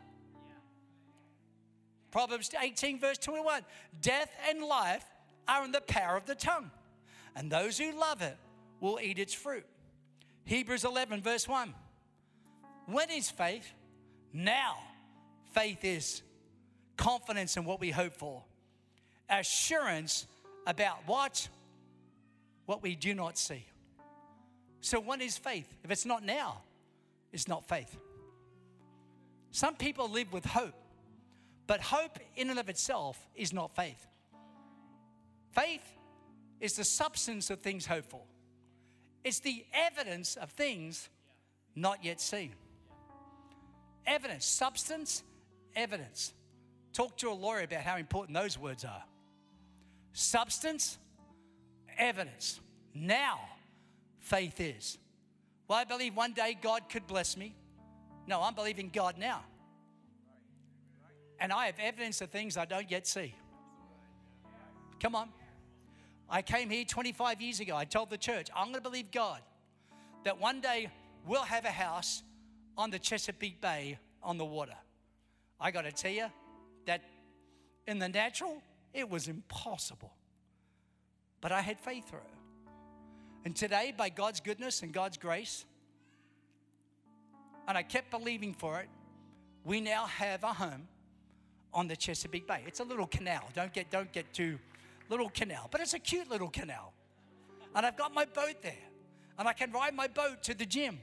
[2.10, 3.62] Proverbs 18, verse 21
[4.00, 5.04] Death and life
[5.48, 6.70] are in the power of the tongue,
[7.34, 8.36] and those who love it
[8.80, 9.64] will eat its fruit.
[10.44, 11.74] Hebrews 11, verse 1.
[12.86, 13.72] When is faith?
[14.32, 14.76] Now,
[15.52, 16.22] faith is
[16.96, 18.42] confidence in what we hope for,
[19.28, 20.26] assurance
[20.66, 21.48] about what?
[22.66, 23.64] What we do not see.
[24.80, 25.72] So, what is faith?
[25.84, 26.62] If it's not now,
[27.32, 27.96] it's not faith.
[29.50, 30.74] Some people live with hope,
[31.66, 34.06] but hope in and of itself is not faith.
[35.52, 35.92] Faith
[36.60, 38.22] is the substance of things hoped for,
[39.24, 41.08] it's the evidence of things
[41.74, 42.52] not yet seen.
[44.06, 45.24] Evidence, substance,
[45.74, 46.32] evidence.
[46.92, 49.02] Talk to a lawyer about how important those words are.
[50.12, 50.96] Substance,
[51.98, 52.60] evidence.
[52.94, 53.40] Now,
[54.20, 54.96] faith is.
[55.68, 57.54] Well, I believe one day God could bless me.
[58.26, 59.42] No, I'm believing God now.
[61.38, 63.34] And I have evidence of things I don't yet see.
[65.00, 65.28] Come on.
[66.28, 67.76] I came here 25 years ago.
[67.76, 69.40] I told the church, I'm going to believe God
[70.24, 70.88] that one day
[71.26, 72.22] we'll have a house
[72.76, 74.76] on the Chesapeake Bay on the water.
[75.60, 76.26] I got to tell you,
[76.86, 77.02] that
[77.86, 78.62] in the natural,
[78.94, 80.12] it was impossible.
[81.40, 82.20] But I had faith through.
[83.44, 85.64] And today, by God's goodness and God's grace,
[87.68, 88.88] and I kept believing for it,
[89.64, 90.88] we now have a home
[91.72, 92.62] on the Chesapeake Bay.
[92.66, 93.48] It's a little canal.
[93.54, 94.58] Don't get, don't get too
[95.08, 96.92] little canal, but it's a cute little canal.
[97.74, 98.74] And I've got my boat there.
[99.38, 100.98] And I can ride my boat to the gym.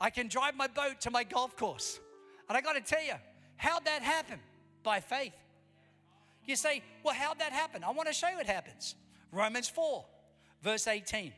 [0.00, 2.00] I can drive my boat to my golf course.
[2.48, 3.14] And I got to tell you,
[3.56, 4.40] how'd that happen?
[4.82, 5.34] by faith.
[6.44, 7.84] You say, well, how'd that happen?
[7.84, 8.94] I want to show you what happens.
[9.32, 10.04] Romans 4,
[10.62, 11.32] verse 18.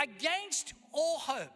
[0.00, 1.50] Against all hope,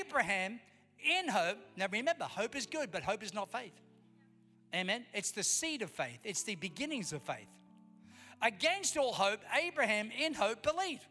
[0.00, 0.60] Abraham
[0.98, 3.72] in hope, now remember, hope is good, but hope is not faith.
[4.74, 5.04] Amen.
[5.12, 7.48] It's the seed of faith, it's the beginnings of faith.
[8.40, 11.06] Against all hope, Abraham in hope believed.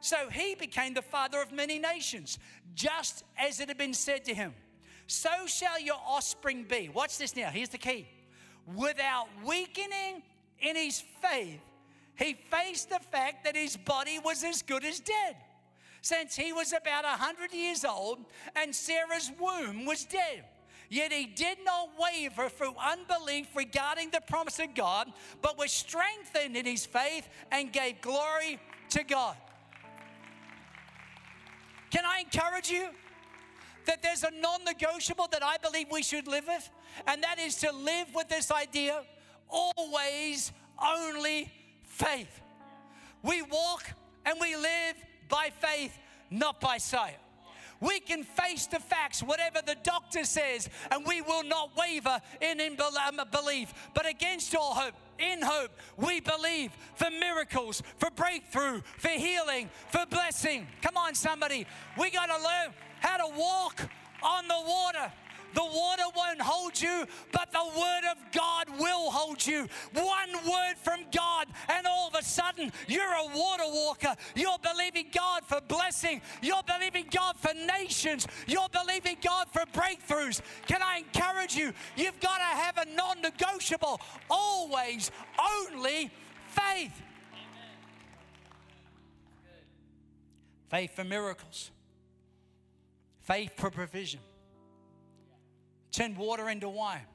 [0.00, 2.38] So he became the father of many nations,
[2.74, 4.54] just as it had been said to him
[5.10, 6.88] so shall your offspring be.
[6.88, 7.50] Watch this now.
[7.50, 8.06] Here's the key.
[8.76, 10.22] Without weakening
[10.60, 11.60] in his faith,
[12.14, 15.34] he faced the fact that his body was as good as dead.
[16.00, 18.20] Since he was about 100 years old
[18.54, 20.44] and Sarah's womb was dead.
[20.90, 26.56] Yet he did not waver through unbelief regarding the promise of God, but was strengthened
[26.56, 28.58] in his faith and gave glory
[28.90, 29.36] to God.
[31.90, 32.90] Can I encourage you?
[33.86, 36.70] that there's a non negotiable that I believe we should live with,
[37.06, 39.02] and that is to live with this idea
[39.48, 41.50] always only
[41.82, 42.40] faith.
[43.22, 43.84] We walk
[44.24, 44.94] and we live
[45.28, 45.98] by faith,
[46.30, 47.16] not by sight.
[47.80, 52.60] We can face the facts, whatever the doctor says, and we will not waver in,
[53.30, 53.72] belief.
[53.94, 60.04] But against all hope, in hope, we believe for miracles, for breakthrough, for healing, for
[60.10, 60.66] blessing.
[60.82, 61.66] Come on, somebody.
[61.98, 63.88] We got to learn how to walk
[64.22, 65.12] on the water.
[65.54, 69.66] The water won't hold you, but the Word of God will hold you.
[69.92, 74.14] One word from God, and all of a sudden, you're a water walker.
[74.34, 76.20] You're believing God for blessing.
[76.42, 78.26] You're believing God for nations.
[78.46, 80.40] You're believing God for breakthroughs.
[80.66, 81.72] Can I encourage you?
[81.96, 86.10] You've got to have a non negotiable, always, only
[86.46, 87.02] faith.
[90.68, 91.72] Faith for miracles,
[93.22, 94.20] faith for provision.
[95.92, 97.06] Turn water into wine.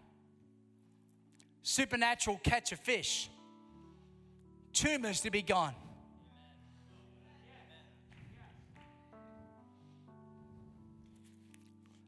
[1.63, 3.29] Supernatural catch a fish.
[4.73, 5.73] Tumors to be gone.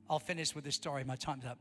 [0.09, 1.03] I'll finish with this story.
[1.03, 1.59] My time's up.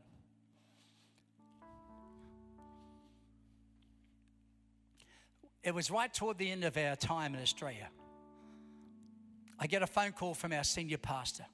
[5.63, 7.89] It was right toward the end of our time in Australia.
[9.59, 11.45] I get a phone call from our senior pastor.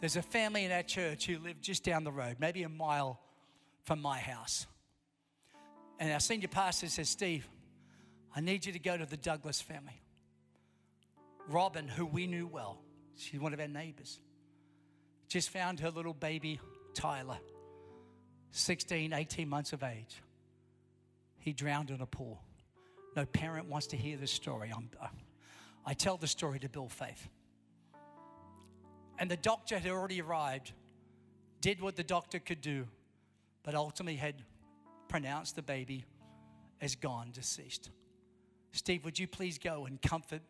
[0.00, 3.20] There's a family in our church who live just down the road, maybe a mile
[3.84, 4.66] from my house.
[5.98, 7.46] And our senior pastor says, Steve,
[8.34, 10.00] I need you to go to the Douglas family.
[11.48, 12.78] Robin, who we knew well,
[13.16, 14.18] she's one of our neighbors,
[15.28, 16.60] just found her little baby,
[16.94, 17.38] Tyler,
[18.50, 20.22] 16, 18 months of age.
[21.38, 22.40] He drowned in a pool.
[23.14, 24.72] No parent wants to hear this story.
[24.74, 24.88] I'm,
[25.84, 27.28] I tell the story to build faith.
[29.18, 30.72] And the doctor had already arrived,
[31.60, 32.86] did what the doctor could do,
[33.62, 34.34] but ultimately had
[35.08, 36.04] pronounced the baby
[36.80, 37.90] as gone, deceased.
[38.72, 40.42] Steve, would you please go and comfort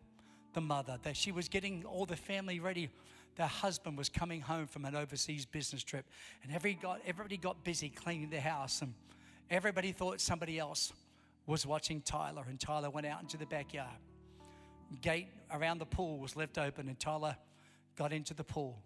[0.55, 2.89] the mother that she was getting all the family ready?
[3.37, 6.07] Their husband was coming home from an overseas business trip,
[6.43, 8.95] and every got, everybody got busy cleaning the house, and
[9.51, 10.93] everybody thought somebody else
[11.47, 13.99] was watching Tyler, and Tyler went out into the backyard.
[15.03, 17.37] Gate around the pool was left open, and Tyler
[17.97, 18.79] got into the pool.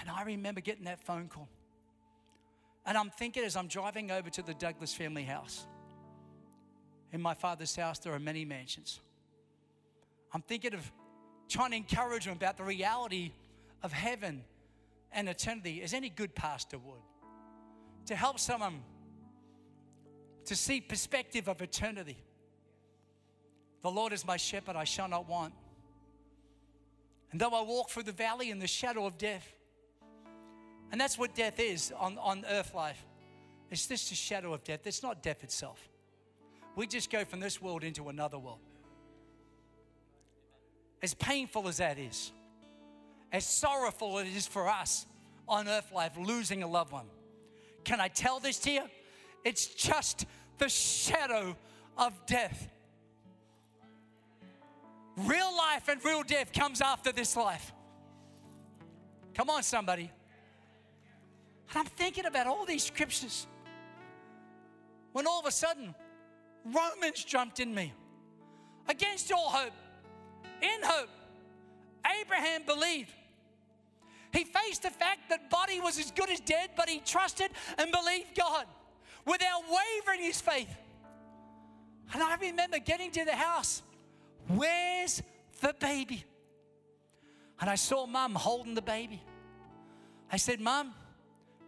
[0.00, 1.48] And I remember getting that phone call.
[2.86, 5.66] And I'm thinking as I'm driving over to the Douglas family house,
[7.12, 9.00] in my father's house, there are many mansions.
[10.32, 10.92] I'm thinking of
[11.48, 13.32] trying to encourage them about the reality
[13.82, 14.44] of heaven
[15.12, 17.00] and eternity, as any good pastor would,
[18.06, 18.82] to help someone
[20.44, 22.18] to see perspective of eternity.
[23.82, 25.54] The Lord is my shepherd, I shall not want.
[27.30, 29.46] And though I walk through the valley in the shadow of death,
[30.90, 33.04] and that's what death is on, on earth life.
[33.70, 34.86] It's just a shadow of death.
[34.86, 35.88] It's not death itself.
[36.74, 38.60] We just go from this world into another world.
[41.02, 42.32] As painful as that is,
[43.30, 45.06] as sorrowful it is for us
[45.46, 47.06] on earth life, losing a loved one.
[47.84, 48.82] Can I tell this to you?
[49.44, 50.26] It's just
[50.58, 51.56] the shadow
[51.96, 52.68] of death.
[55.18, 57.72] Real life and real death comes after this life.
[59.34, 60.10] Come on, somebody.
[61.70, 63.46] And I'm thinking about all these scriptures.
[65.12, 65.94] When all of a sudden,
[66.64, 67.92] Romans jumped in me.
[68.88, 69.72] Against all hope,
[70.62, 71.10] in hope,
[72.20, 73.12] Abraham believed.
[74.32, 77.90] He faced the fact that body was as good as dead, but he trusted and
[77.90, 78.66] believed God
[79.26, 80.70] without wavering his faith.
[82.14, 83.82] And I remember getting to the house
[84.48, 85.22] Where's
[85.60, 86.24] the baby?
[87.60, 89.22] And I saw mum holding the baby.
[90.30, 90.94] I said, Mum,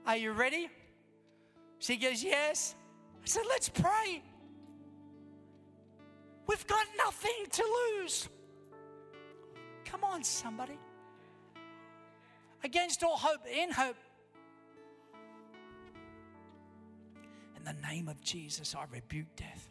[0.06, 0.68] are you ready?
[1.78, 2.74] She goes, Yes.
[3.22, 4.22] I said, Let's pray.
[6.46, 8.28] We've got nothing to lose.
[9.84, 10.78] Come on, somebody.
[12.62, 13.96] Against all hope, in hope.
[17.56, 19.69] In the name of Jesus, I rebuke death.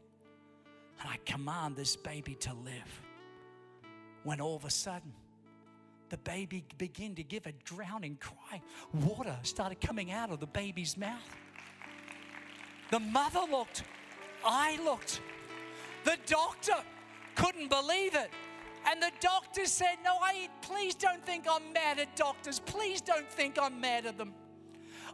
[0.99, 3.01] And I command this baby to live.
[4.23, 5.13] When all of a sudden,
[6.09, 8.61] the baby began to give a drowning cry.
[8.93, 11.35] Water started coming out of the baby's mouth.
[12.91, 13.83] The mother looked.
[14.43, 15.21] I looked.
[16.03, 16.73] The doctor
[17.35, 18.31] couldn't believe it.
[18.87, 22.59] And the doctor said, No, I, please don't think I'm mad at doctors.
[22.59, 24.33] Please don't think I'm mad at them.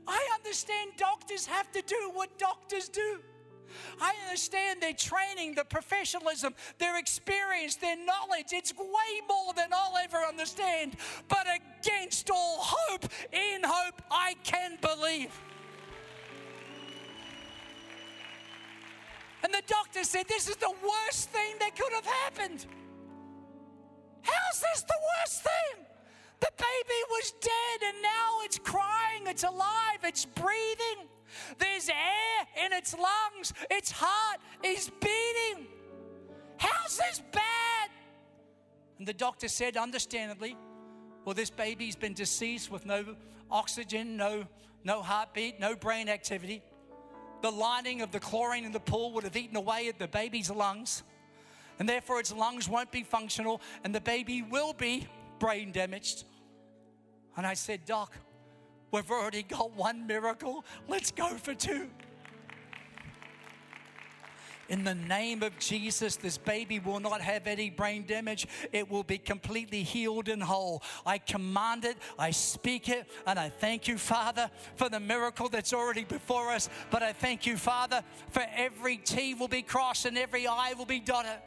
[0.08, 3.20] I understand doctors have to do what doctors do.
[4.02, 8.48] I understand their training, their professionalism, their experience, their knowledge.
[8.52, 10.98] It's way more than I'll ever understand.
[11.28, 15.32] But against all hope, in hope, I can believe.
[19.44, 22.66] And the doctor said, This is the worst thing that could have happened.
[24.24, 25.86] How's this the worst thing?
[26.40, 31.08] The baby was dead and now it's crying, it's alive, it's breathing.
[31.58, 33.54] There's air in its lungs.
[33.70, 35.68] Its heart is beating.
[36.58, 37.90] How's this bad?
[38.98, 40.56] And the doctor said, understandably,
[41.26, 43.16] well, this baby's been deceased with no
[43.52, 44.46] oxygen, no,
[44.84, 46.62] no heartbeat, no brain activity.
[47.46, 50.50] the lining of the chlorine in the pool would have eaten away at the baby's
[50.50, 51.04] lungs,
[51.78, 55.08] and therefore its lungs won't be functional, and the baby will be
[55.38, 56.24] brain damaged.
[57.38, 58.14] And I said, Doc,
[58.96, 60.64] we've already got one miracle.
[60.88, 61.90] Let's go for two.
[64.68, 68.48] In the name of Jesus, this baby will not have any brain damage.
[68.72, 70.82] It will be completely healed and whole.
[71.06, 75.74] I command it, I speak it, and I thank you, Father, for the miracle that's
[75.74, 76.70] already before us.
[76.90, 80.86] But I thank you, Father, for every T will be crossed and every I will
[80.86, 81.42] be dotted.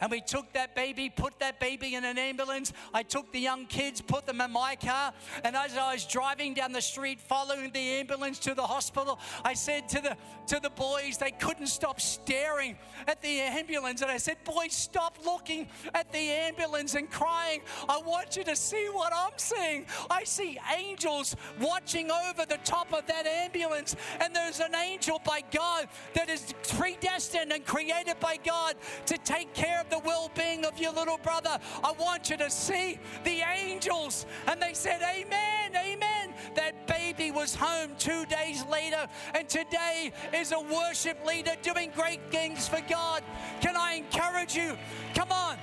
[0.00, 2.72] And we took that baby, put that baby in an ambulance.
[2.92, 5.12] I took the young kids, put them in my car.
[5.44, 9.54] And as I was driving down the street, following the ambulance to the hospital, I
[9.54, 10.16] said to the,
[10.48, 12.76] to the boys, they couldn't stop staring
[13.06, 14.02] at the ambulance.
[14.02, 17.60] And I said, Boys, stop looking at the ambulance and crying.
[17.88, 19.86] I want you to see what I'm seeing.
[20.10, 23.96] I see angels watching over the top of that ambulance.
[24.20, 28.76] And there's an angel by God that is predestined and created by God
[29.06, 31.58] to take care of the well being of your little brother.
[31.82, 34.26] I want you to see the angels.
[34.46, 36.34] And they said, Amen, Amen.
[36.54, 42.20] That baby was home two days later, and today is a worship leader doing great
[42.30, 43.22] things for God.
[43.60, 44.76] Can I encourage you?
[45.14, 45.58] Come on.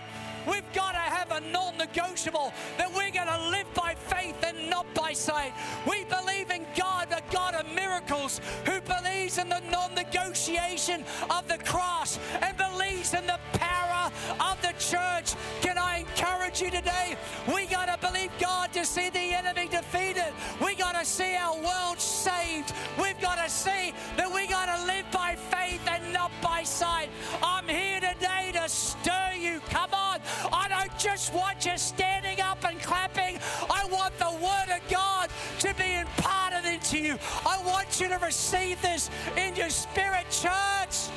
[0.47, 4.69] We've got to have a non negotiable that we're going to live by faith and
[4.69, 5.53] not by sight.
[5.87, 11.47] We believe in God, a God of miracles, who believes in the non negotiation of
[11.47, 15.33] the cross and believes in the power of the church.
[15.61, 17.17] Can I encourage you today?
[17.53, 20.31] We got to believe God to see the enemy defeated.
[20.63, 22.73] We got to see our world saved.
[23.01, 27.09] We've got to see that we got to live by faith and not by sight.
[27.41, 29.59] I'm here today to stir you.
[29.69, 30.19] Come on.
[30.51, 33.39] I don't just want you standing up and clapping.
[33.69, 35.29] I want the Word of God
[35.59, 37.17] to be imparted into you.
[37.45, 41.09] I want you to receive this in your spirit, church.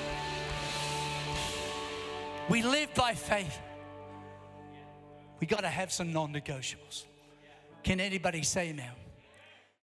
[2.48, 3.59] We live by faith.
[5.40, 7.04] We got to have some non negotiables.
[7.82, 8.94] Can anybody say now?